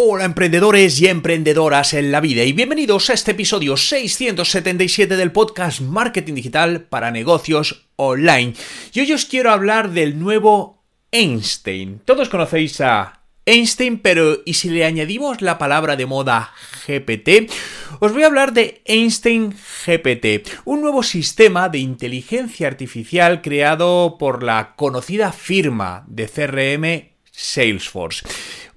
[0.00, 5.80] Hola emprendedores y emprendedoras en la vida y bienvenidos a este episodio 677 del podcast
[5.80, 8.54] Marketing Digital para Negocios Online.
[8.92, 12.00] Y hoy os quiero hablar del nuevo Einstein.
[12.04, 16.52] Todos conocéis a Einstein, pero ¿y si le añadimos la palabra de moda
[16.86, 17.50] GPT?
[17.98, 19.52] Os voy a hablar de Einstein
[19.84, 28.24] GPT, un nuevo sistema de inteligencia artificial creado por la conocida firma de CRM Salesforce.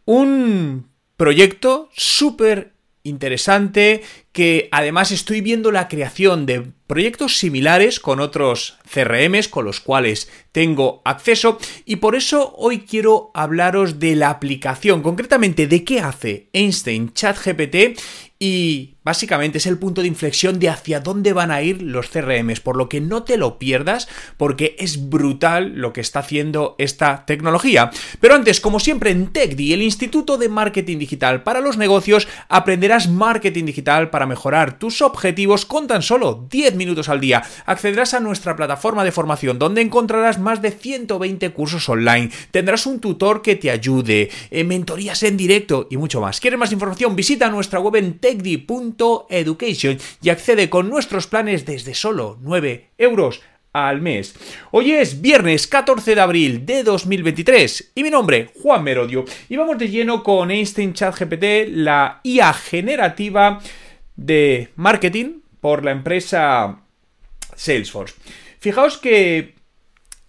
[0.05, 0.90] Un
[1.21, 9.47] proyecto súper interesante que además estoy viendo la creación de proyectos similares con otros CRMs
[9.47, 15.67] con los cuales tengo acceso y por eso hoy quiero hablaros de la aplicación, concretamente
[15.67, 17.97] de qué hace Einstein ChatGPT
[18.43, 22.59] y básicamente es el punto de inflexión de hacia dónde van a ir los CRMs,
[22.59, 27.23] por lo que no te lo pierdas porque es brutal lo que está haciendo esta
[27.27, 27.91] tecnología.
[28.19, 33.07] Pero antes, como siempre en TechDi, el Instituto de Marketing Digital para los Negocios, aprenderás
[33.07, 37.43] marketing digital para mejorar tus objetivos con tan solo 10 minutos al día.
[37.65, 42.99] Accederás a nuestra plataforma de formación donde encontrarás más de 120 cursos online, tendrás un
[42.99, 46.39] tutor que te ayude, eh, mentorías en directo y mucho más.
[46.39, 47.15] ¿Quieres más información?
[47.15, 53.41] Visita nuestra web en techdi.education y accede con nuestros planes desde solo 9 euros
[53.73, 54.35] al mes.
[54.71, 59.23] Hoy es viernes 14 de abril de 2023 y mi nombre, Juan Merodio.
[59.47, 63.61] Y vamos de lleno con Einstein Chat GPT, la IA generativa
[64.25, 66.81] de marketing por la empresa
[67.55, 68.15] Salesforce.
[68.59, 69.55] Fijaos que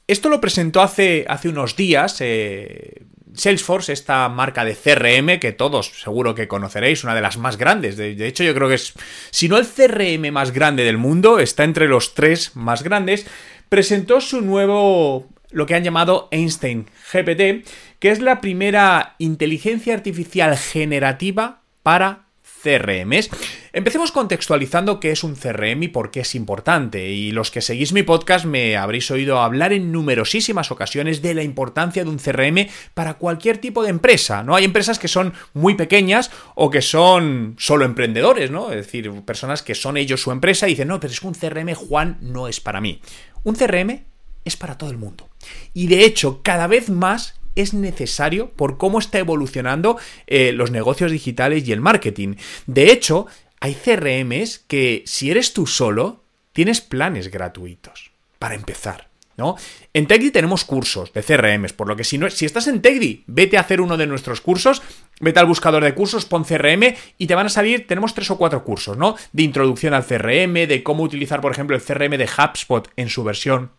[0.07, 2.17] esto lo presentó hace, hace unos días.
[2.21, 3.05] Eh,
[3.35, 7.97] Salesforce, esta marca de CRM que todos seguro que conoceréis, una de las más grandes.
[7.97, 8.93] De, hecho, yo creo que es,
[9.31, 13.27] si no el CRM más grande del mundo, está entre los tres más grandes,
[13.71, 17.67] presentó su nuevo, lo que han llamado Einstein GPT,
[17.99, 22.22] que es la primera inteligencia artificial generativa para
[22.63, 23.31] CRMs.
[23.73, 27.11] Empecemos contextualizando qué es un CRM y por qué es importante.
[27.11, 31.43] Y los que seguís mi podcast me habréis oído hablar en numerosísimas ocasiones de la
[31.43, 34.43] importancia de un CRM para cualquier tipo de empresa.
[34.43, 34.55] ¿no?
[34.55, 38.71] Hay empresas que son muy pequeñas o que son solo emprendedores, ¿no?
[38.71, 41.35] Es decir, personas que son ellos su empresa y dicen, no, pero es que un
[41.35, 43.01] CRM, Juan, no es para mí.
[43.43, 44.05] Un CRM
[44.45, 45.29] es para todo el mundo.
[45.75, 51.11] Y de hecho, cada vez más es necesario por cómo está evolucionando eh, los negocios
[51.11, 52.37] digitales y el marketing.
[52.67, 53.27] De hecho,
[53.61, 59.09] hay CRMs que si eres tú solo, tienes planes gratuitos para empezar.
[59.35, 59.57] ¿No?
[59.95, 63.57] En TechDi tenemos cursos de CRMs, por lo que si, si estás en TechDi, vete
[63.57, 64.83] a hacer uno de nuestros cursos,
[65.21, 68.37] vete al buscador de cursos, pon CRM y te van a salir, tenemos tres o
[68.37, 69.17] cuatro cursos, ¿no?
[69.33, 73.25] De introducción al CRM, de cómo utilizar, por ejemplo, el CRM de HubSpot en su
[73.25, 73.71] versión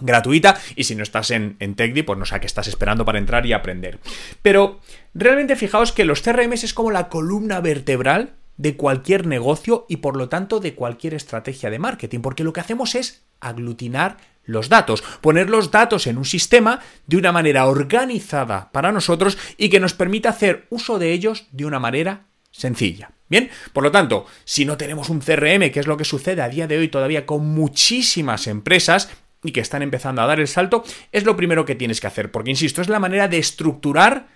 [0.00, 3.18] gratuita y si no estás en, en TechDi, pues no sé qué estás esperando para
[3.18, 3.98] entrar y aprender.
[4.42, 4.80] Pero
[5.14, 10.16] realmente fijaos que los CRMs es como la columna vertebral de cualquier negocio y por
[10.16, 15.02] lo tanto de cualquier estrategia de marketing, porque lo que hacemos es aglutinar los datos,
[15.20, 19.94] poner los datos en un sistema de una manera organizada para nosotros y que nos
[19.94, 23.10] permita hacer uso de ellos de una manera sencilla.
[23.28, 26.48] Bien, por lo tanto, si no tenemos un CRM, que es lo que sucede a
[26.48, 29.10] día de hoy todavía con muchísimas empresas,
[29.42, 32.30] y que están empezando a dar el salto, es lo primero que tienes que hacer,
[32.30, 34.28] porque insisto, es la manera de estructurar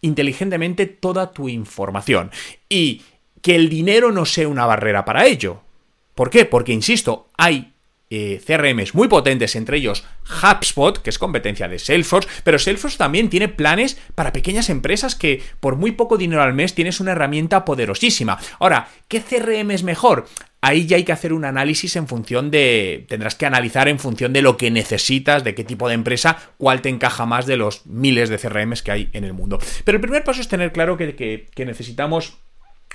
[0.00, 2.30] inteligentemente toda tu información
[2.68, 3.02] y
[3.42, 5.60] que el dinero no sea una barrera para ello.
[6.14, 6.44] ¿Por qué?
[6.44, 7.73] Porque, insisto, hay
[8.10, 10.04] eh, CRMs muy potentes, entre ellos
[10.42, 15.42] HubSpot, que es competencia de Salesforce, pero Salesforce también tiene planes para pequeñas empresas que
[15.60, 18.38] por muy poco dinero al mes tienes una herramienta poderosísima.
[18.58, 20.26] Ahora, ¿qué CRM es mejor?
[20.64, 23.04] ahí ya hay que hacer un análisis en función de.
[23.08, 26.80] Tendrás que analizar en función de lo que necesitas, de qué tipo de empresa, cuál
[26.80, 29.58] te encaja más de los miles de CRMs que hay en el mundo.
[29.84, 32.38] Pero el primer paso es tener claro que, necesitamos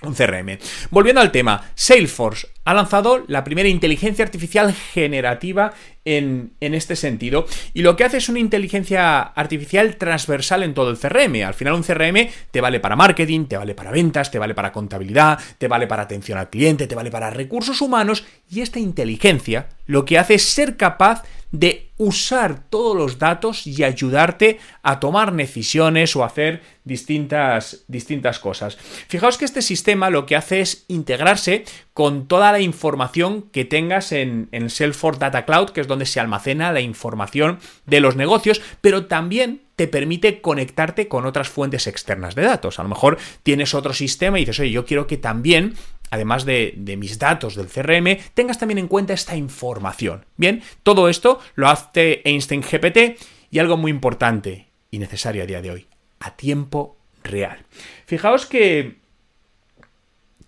[0.02, 0.58] un CRM.
[0.90, 5.74] Volviendo al tema, Salesforce ha lanzado la primera inteligencia artificial generativa
[6.18, 7.46] en, este sentido.
[7.74, 11.44] Y lo que hace es una inteligencia artificial transversal en todo el CRM.
[11.46, 14.72] Al final un CRM te vale para marketing, te vale para ventas, te vale para
[14.72, 18.26] contabilidad, te vale para atención al cliente, te vale para recursos humanos.
[18.50, 23.84] Y esta inteligencia lo que hace es ser capaz de usar todos los datos y
[23.84, 28.78] ayudarte a tomar decisiones o hacer distintas, distintas cosas.
[29.08, 34.12] Fijaos que este sistema lo que hace es integrarse con toda la información que tengas
[34.12, 38.62] en, en Salesforce Data Cloud, que es donde se almacena la información de los negocios,
[38.82, 42.80] pero también te permite conectarte con otras fuentes externas de datos.
[42.80, 45.76] A lo mejor tienes otro sistema y dices, oye, yo quiero que también
[46.12, 50.26] además de, mis datos del CRM, tengas también en cuenta esta información.
[50.38, 53.20] Bien, todo esto lo hace Einstein GPT
[53.52, 55.88] y algo muy importante y necesario a día de hoy,
[56.20, 57.66] a tiempo real.
[58.06, 59.00] Fijaos que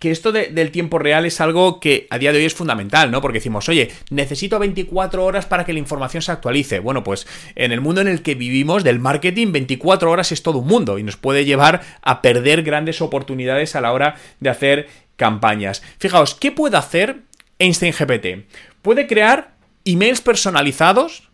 [0.02, 3.20] que esto del tiempo real es algo que a día de hoy es fundamental, ¿no?
[3.20, 6.80] Porque decimos, oye, necesito 24 horas para que la información se actualice.
[6.80, 10.58] Bueno, pues en el mundo en el que vivimos del marketing, 24 horas es todo
[10.58, 14.88] un mundo y nos puede llevar a perder grandes oportunidades a la hora de hacer
[15.14, 15.84] campañas.
[15.98, 17.20] Fijaos, ¿qué puede hacer
[17.60, 18.44] Einstein GPT?
[18.82, 21.30] Puede crear emails personalizados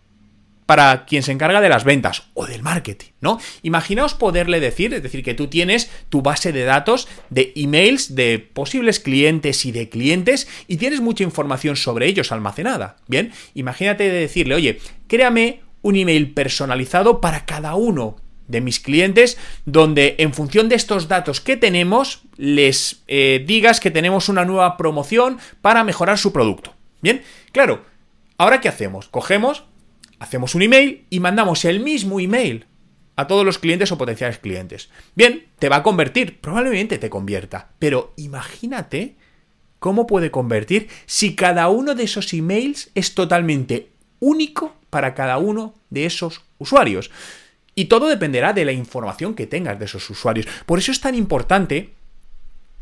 [0.69, 3.41] para quien se encarga de las ventas o del marketing, ¿no?
[3.62, 8.38] Imaginaos poderle decir, es decir, que tú tienes tu base de datos de emails de
[8.38, 12.97] posibles clientes y de clientes y tienes mucha información sobre ellos almacenada.
[13.06, 18.17] Bien, imagínate decirle, oye, créame un email personalizado para cada uno
[18.47, 23.91] de mis clientes, donde en función de estos datos que tenemos, les eh, digas que
[23.91, 26.75] tenemos una nueva promoción para mejorar su producto.
[27.00, 27.23] Bien,
[27.53, 27.87] claro,
[28.37, 29.09] ahora ¿qué hacemos?
[29.09, 29.64] Cogemos,
[30.19, 32.67] hacemos un email y mandamos el mismo email
[33.17, 34.91] a todos los clientes o potenciales clientes.
[35.15, 39.17] Bien, te va a convertir, probablemente te convierta, pero imagínate
[39.79, 45.75] cómo puede convertir si cada uno de esos emails es totalmente único para cada uno
[45.91, 47.11] de esos usuarios.
[47.75, 50.47] Y todo dependerá de la información que tengas de esos usuarios.
[50.67, 51.94] Por eso es tan importante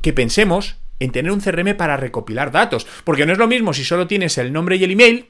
[0.00, 2.86] que pensemos en tener un CRM para recopilar datos.
[3.04, 5.26] Porque no es lo mismo si solo tienes el nombre y el email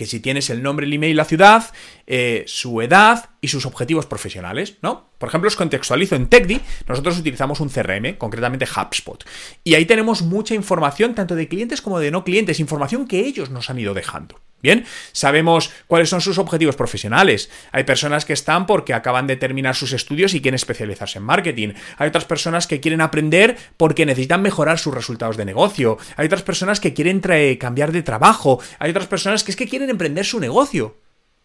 [0.00, 1.62] que si tienes el nombre, el email, la ciudad,
[2.06, 5.10] eh, su edad y sus objetivos profesionales, ¿no?
[5.18, 9.24] Por ejemplo, os contextualizo en TechDi, nosotros utilizamos un CRM, concretamente HubSpot,
[9.64, 13.50] y ahí tenemos mucha información tanto de clientes como de no clientes, información que ellos
[13.50, 14.40] nos han ido dejando.
[14.62, 17.48] Bien, sabemos cuáles son sus objetivos profesionales.
[17.72, 21.70] Hay personas que están porque acaban de terminar sus estudios y quieren especializarse en marketing.
[21.96, 25.96] Hay otras personas que quieren aprender porque necesitan mejorar sus resultados de negocio.
[26.16, 27.22] Hay otras personas que quieren
[27.58, 28.60] cambiar de trabajo.
[28.78, 30.96] Hay otras personas que es que quieren emprender su negocio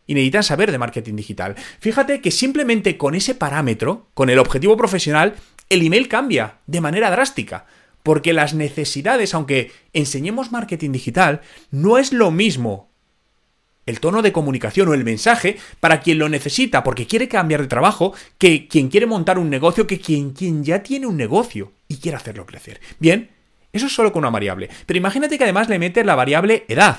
[0.08, 1.56] y necesitan saber de marketing digital.
[1.80, 5.36] Fíjate que simplemente con ese parámetro, con el objetivo profesional,
[5.70, 7.66] el email cambia de manera drástica.
[8.04, 11.42] Porque las necesidades, aunque enseñemos marketing digital,
[11.72, 12.92] no es lo mismo
[13.86, 17.68] el tono de comunicación o el mensaje para quien lo necesita porque quiere cambiar de
[17.68, 21.98] trabajo que quien quiere montar un negocio que quien, quien ya tiene un negocio y
[21.98, 22.80] quiere hacerlo crecer.
[23.00, 23.30] Bien,
[23.72, 24.70] eso es solo con una variable.
[24.86, 26.98] Pero imagínate que además le metes la variable edad.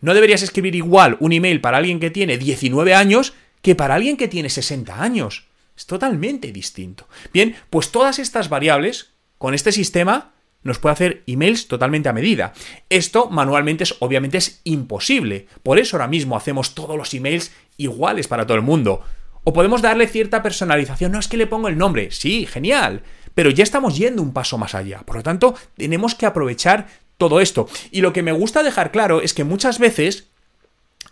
[0.00, 4.16] No deberías escribir igual un email para alguien que tiene 19 años que para alguien
[4.16, 5.48] que tiene 60 años.
[5.76, 7.08] Es totalmente distinto.
[7.32, 12.52] Bien, pues todas estas variables, con este sistema, nos puede hacer emails totalmente a medida.
[12.88, 15.46] Esto manualmente es, obviamente es imposible.
[15.62, 19.02] Por eso ahora mismo hacemos todos los emails iguales para todo el mundo.
[19.44, 21.12] O podemos darle cierta personalización.
[21.12, 22.10] No es que le pongo el nombre.
[22.10, 23.02] Sí, genial.
[23.34, 25.00] Pero ya estamos yendo un paso más allá.
[25.00, 26.88] Por lo tanto, tenemos que aprovechar
[27.18, 27.68] todo esto.
[27.90, 30.28] Y lo que me gusta dejar claro es que muchas veces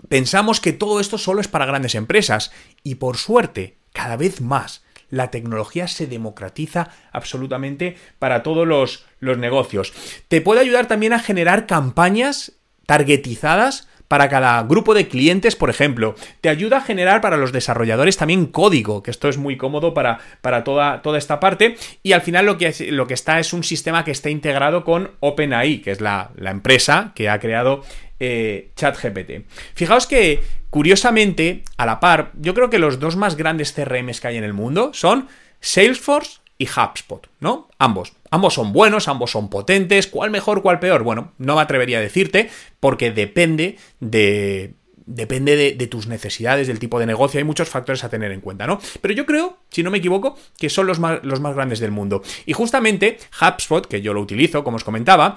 [0.08, 2.52] pensamos que todo esto solo es para grandes empresas.
[2.82, 9.92] Y por suerte, cada vez más la tecnología se democratiza absolutamente para todos los, negocios.
[10.28, 12.52] Te puede ayudar también a generar campañas
[12.86, 16.14] targetizadas para cada grupo de clientes, por ejemplo.
[16.40, 20.18] Te ayuda a generar para los desarrolladores también código, que esto es muy cómodo para,
[20.40, 21.76] para toda, toda, esta parte.
[22.02, 25.10] Y al final lo que, lo que, está es un sistema que está integrado con
[25.20, 27.82] OpenAI, que es la, la empresa que ha creado
[28.18, 29.46] eh, ChatGPT.
[29.74, 34.28] Fijaos que, curiosamente, a la par, yo creo que los dos más grandes CRMs que
[34.28, 35.28] hay en el mundo son
[35.60, 37.68] Salesforce y HubSpot, ¿no?
[37.78, 38.15] Ambos.
[38.30, 40.06] Ambos son buenos, ambos son potentes.
[40.06, 41.02] ¿Cuál mejor, cuál peor?
[41.02, 44.74] Bueno, no me atrevería a decirte, porque depende de.
[45.08, 48.66] Depende de, tus necesidades, del tipo de negocio, hay muchos factores a tener en cuenta,
[48.66, 48.80] ¿no?
[49.00, 51.92] Pero yo creo, si no me equivoco, que son los más, los más grandes del
[51.92, 52.22] mundo.
[52.44, 55.36] Y justamente HubSpot, que yo lo utilizo, como os comentaba,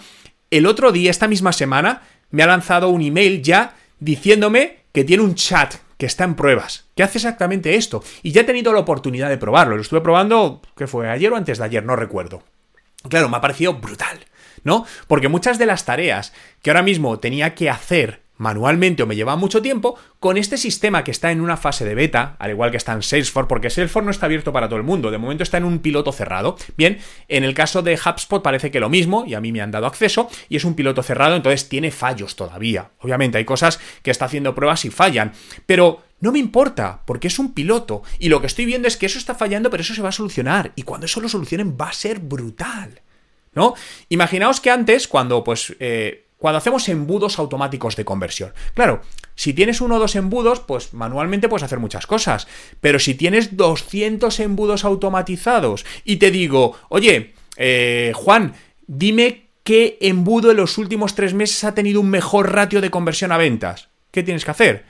[0.50, 5.22] el otro día, esta misma semana, me ha lanzado un email ya diciéndome que tiene
[5.22, 8.04] un chat que está en pruebas, que hace exactamente esto.
[8.24, 9.76] Y ya he tenido la oportunidad de probarlo.
[9.76, 11.10] Lo estuve probando, ¿qué fue?
[11.10, 11.84] ¿Ayer o antes de ayer?
[11.84, 12.42] No recuerdo.
[13.08, 14.26] Claro, me ha parecido brutal,
[14.64, 14.86] ¿no?
[15.08, 19.36] Porque muchas de las tareas que ahora mismo tenía que hacer manualmente o me lleva
[19.36, 22.78] mucho tiempo, con este sistema que está en una fase de beta, al igual que
[22.78, 25.58] está en Salesforce, porque Salesforce no está abierto para todo el mundo, de momento está
[25.58, 26.58] en un piloto cerrado.
[26.78, 29.72] Bien, en el caso de HubSpot parece que lo mismo, y a mí me han
[29.72, 32.92] dado acceso, y es un piloto cerrado, entonces tiene fallos todavía.
[33.00, 35.34] Obviamente hay cosas que está haciendo pruebas y fallan,
[35.66, 39.06] pero no me importa, porque es un piloto, y lo que estoy viendo es que
[39.06, 41.90] eso está fallando, pero eso se va a solucionar, y cuando eso lo solucionen va
[41.90, 43.02] a ser brutal.
[43.52, 43.74] ¿No?
[44.10, 48.54] Imaginaos que antes, cuando pues eh, cuando hacemos embudos automáticos de conversión.
[48.74, 49.02] Claro,
[49.36, 52.48] si tienes uno o dos embudos, pues manualmente puedes hacer muchas cosas.
[52.80, 58.54] Pero si tienes 200 embudos automatizados y te digo, oye, eh, Juan,
[58.88, 63.34] dime qué embudo en los últimos tres meses ha tenido un mejor ratio de conversión
[63.34, 63.90] a ventas.
[64.12, 64.86] ¿Qué tienes que hacer?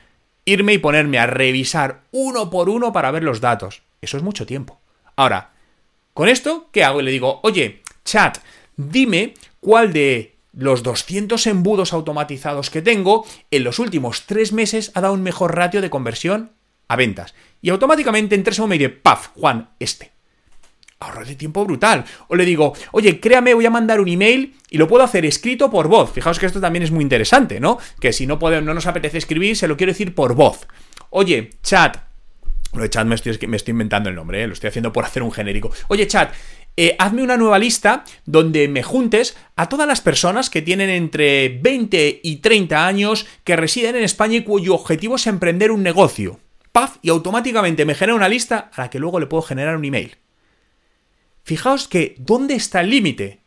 [0.45, 3.81] Irme y ponerme a revisar uno por uno para ver los datos.
[4.01, 4.79] Eso es mucho tiempo.
[5.15, 5.51] Ahora,
[6.13, 7.01] con esto, ¿qué hago?
[7.01, 8.37] Y le digo, oye, chat,
[8.77, 15.01] dime cuál de los 200 embudos automatizados que tengo, en los últimos tres meses ha
[15.01, 16.51] dado un mejor ratio de conversión
[16.87, 17.33] a ventas.
[17.61, 20.11] Y automáticamente en tres segundos me dice, paf, Juan, este.
[20.99, 22.03] Ahorro de tiempo brutal.
[22.27, 25.71] O le digo, oye, créame, voy a mandar un email y lo puedo hacer escrito
[25.71, 26.11] por voz.
[26.11, 27.77] Fijaos que esto también es muy interesante, ¿no?
[28.01, 30.67] Que si no, no nos apetece escribir, se lo quiero decir por voz.
[31.09, 31.97] Oye, chat,
[32.73, 34.47] lo de chat me estoy, me estoy inventando el nombre, ¿eh?
[34.47, 35.71] lo estoy haciendo por hacer un genérico.
[35.87, 36.33] Oye, chat,
[36.81, 41.49] eh, hazme una nueva lista donde me juntes a todas las personas que tienen entre
[41.49, 46.39] 20 y 30 años que residen en España y cuyo objetivo es emprender un negocio.
[46.71, 49.83] Paf, y automáticamente me genera una lista a la que luego le puedo generar un
[49.83, 50.15] email.
[51.43, 53.41] Fijaos que, ¿dónde está el límite?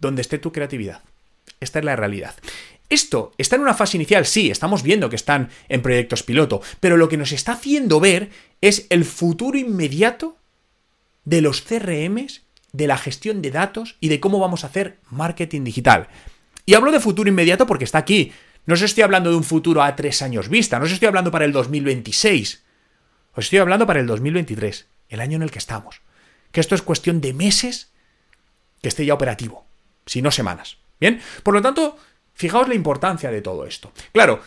[0.00, 1.02] Donde esté tu creatividad.
[1.60, 2.36] Esta es la realidad.
[2.88, 6.96] Esto está en una fase inicial, sí, estamos viendo que están en proyectos piloto, pero
[6.96, 8.30] lo que nos está haciendo ver
[8.62, 10.38] es el futuro inmediato
[11.26, 12.45] de los CRMs
[12.76, 16.08] de la gestión de datos y de cómo vamos a hacer marketing digital.
[16.66, 18.32] Y hablo de futuro inmediato porque está aquí.
[18.66, 21.30] No os estoy hablando de un futuro a tres años vista, no os estoy hablando
[21.30, 22.64] para el 2026.
[23.34, 26.00] Os estoy hablando para el 2023, el año en el que estamos.
[26.50, 27.92] Que esto es cuestión de meses
[28.82, 29.66] que esté ya operativo,
[30.04, 30.78] si no semanas.
[30.98, 31.96] Bien, por lo tanto,
[32.34, 33.92] fijaos la importancia de todo esto.
[34.12, 34.40] Claro,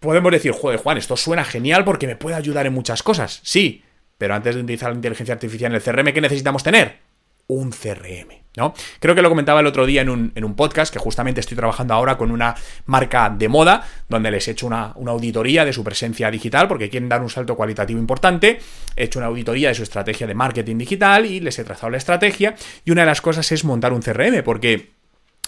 [0.00, 3.40] podemos decir, joder, Juan, esto suena genial porque me puede ayudar en muchas cosas.
[3.44, 3.84] Sí,
[4.18, 7.09] pero antes de utilizar la inteligencia artificial en el CRM, ¿qué necesitamos tener?
[7.54, 8.40] Un CRM.
[8.56, 8.74] ¿No?
[8.98, 11.56] Creo que lo comentaba el otro día en un, en un, podcast que justamente estoy
[11.56, 15.72] trabajando ahora con una marca de moda donde les he hecho una, una, auditoría de
[15.72, 18.58] su presencia digital porque quieren dar un salto cualitativo importante.
[18.96, 21.98] He hecho una auditoría de su estrategia de marketing digital y les he trazado la
[21.98, 24.99] estrategia y una de las cosas es montar un CRM porque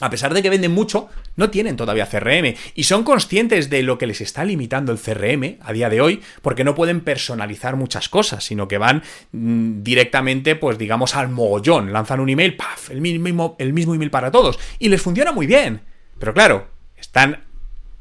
[0.02, 3.99] a pesar de que venden mucho, no tienen todavía CRM y son conscientes de lo
[3.99, 8.09] que les está limitando el CRM a día de hoy, porque no pueden personalizar muchas
[8.09, 12.90] cosas, sino que van mm, directamente, pues digamos, al mogollón, lanzan un email, ¡paf!
[12.90, 15.82] El mismo, el mismo email para todos y les funciona muy bien.
[16.18, 16.66] Pero claro,
[16.97, 17.44] están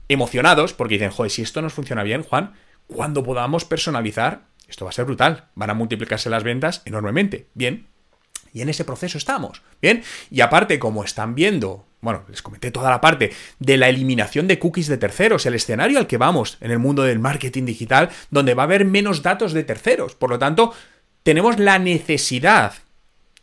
[0.10, 2.53] emocionados porque dicen, joder, si esto nos funciona bien, Juan,
[2.88, 7.46] cuando podamos personalizar, esto va a ser brutal, van a multiplicarse las ventas enormemente.
[7.53, 7.86] Bien,
[8.53, 9.62] y en ese proceso estamos.
[9.81, 10.03] Bien.
[10.29, 14.60] Y aparte, como están viendo bueno, les comenté toda la parte de la eliminación de
[14.60, 18.55] cookies de terceros, el escenario al que vamos en el mundo del marketing digital, donde
[18.55, 20.15] va a haber menos datos de terceros.
[20.15, 20.74] Por lo tanto,
[21.24, 22.74] tenemos la necesidad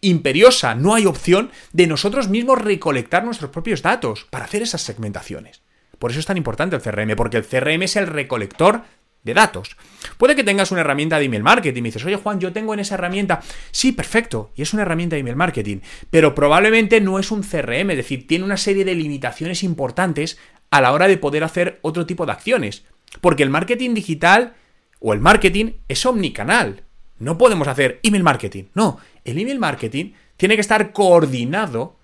[0.01, 5.63] imperiosa, no hay opción, de nosotros mismos recolectar nuestros propios datos para hacer esas segmentaciones.
[5.99, 8.83] Por eso es tan importante el CRM, porque el CRM es el recolector
[9.25, 9.77] de datos.
[10.17, 12.81] Puede que tengas una herramienta de email marketing y dices, oye Juan, yo tengo en
[12.81, 13.41] esa herramienta.
[13.71, 15.79] Sí, perfecto, y es una herramienta de email marketing,
[16.11, 20.39] pero probablemente no es un CRM, es decir, tiene una serie de limitaciones importantes
[20.71, 22.85] a la hora de poder hacer otro tipo de acciones.
[23.21, 24.55] Porque el marketing digital
[25.01, 26.85] o el marketing es omnicanal.
[27.19, 28.65] No podemos hacer email marketing.
[28.75, 31.97] No, el email marketing tiene que estar coordinado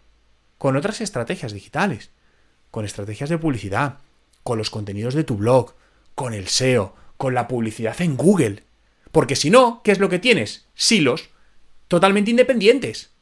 [0.59, 2.11] con otras estrategias digitales,
[2.71, 3.99] con estrategias de publicidad,
[4.43, 5.75] con los contenidos de tu blog,
[6.15, 6.95] con el SEO,
[7.25, 8.65] con la publicidad en Google.
[9.11, 10.67] Porque si no, ¿qué es lo que tienes?
[10.75, 11.31] Silos
[11.89, 13.13] totalmente independientes.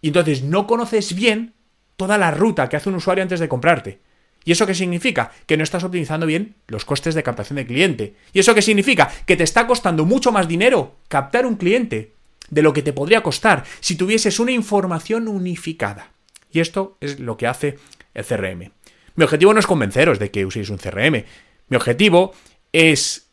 [0.00, 1.52] Y entonces no conoces bien
[1.96, 3.98] toda la ruta que hace un usuario antes de comprarte.
[4.44, 5.32] ¿Y eso qué significa?
[5.46, 8.14] Que no estás optimizando bien los costes de captación de cliente.
[8.32, 9.10] ¿Y eso qué significa?
[9.26, 12.12] Que te está costando mucho más dinero captar un cliente
[12.50, 16.12] de lo que te podría costar si tuvieses una información unificada.
[16.52, 17.80] Y esto es lo que hace
[18.14, 18.70] el CRM.
[19.16, 21.24] Mi objetivo no es convenceros de que uséis un CRM.
[21.66, 22.32] Mi objetivo
[22.72, 23.23] es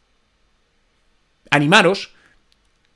[1.51, 2.15] animaros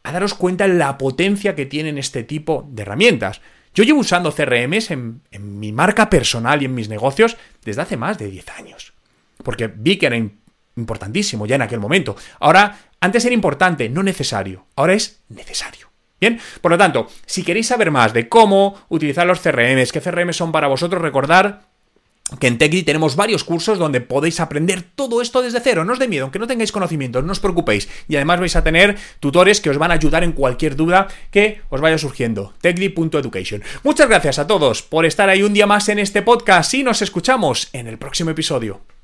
[0.04, 3.42] a daros cuenta la potencia que tienen este tipo de herramientas.
[3.74, 8.18] Yo llevo usando CRMs en, mi marca personal y en mis negocios desde hace más
[8.18, 8.94] de 10 años.
[9.44, 10.18] Porque vi que era
[10.78, 12.16] importantísimo ya en aquel momento.
[12.40, 14.66] Ahora, antes era importante, no necesario.
[14.76, 15.90] Ahora es necesario.
[16.22, 20.38] Bien, por lo tanto, si queréis saber más de cómo utilizar los CRMs, qué CRMs
[20.38, 21.75] son para vosotros, recordar
[22.39, 25.86] que en TechDi tenemos varios cursos donde podéis aprender todo esto desde cero.
[25.86, 27.88] No os dé miedo, aunque no tengáis conocimientos, no os preocupéis.
[28.08, 31.62] Y además vais a tener tutores que os van a ayudar en cualquier duda que
[31.70, 32.53] os vaya surgiendo.
[32.62, 33.63] techdi.education.
[33.84, 37.01] Muchas gracias a todos por estar ahí un día más en este podcast y nos
[37.01, 38.95] escuchamos en el próximo episodio.